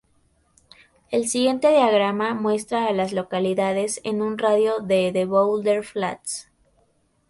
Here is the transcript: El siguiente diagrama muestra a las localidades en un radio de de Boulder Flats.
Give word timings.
El 1.11 1.27
siguiente 1.27 1.69
diagrama 1.71 2.33
muestra 2.33 2.87
a 2.87 2.91
las 2.91 3.13
localidades 3.13 4.01
en 4.03 4.23
un 4.23 4.39
radio 4.39 4.79
de 4.79 5.11
de 5.11 5.25
Boulder 5.25 5.83
Flats. 5.85 6.49